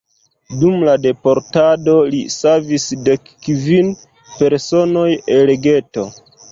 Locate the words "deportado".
1.03-1.95